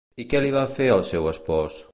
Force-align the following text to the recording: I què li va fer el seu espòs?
I 0.21 0.23
què 0.31 0.39
li 0.45 0.53
va 0.55 0.63
fer 0.79 0.89
el 0.95 1.05
seu 1.11 1.31
espòs? 1.37 1.83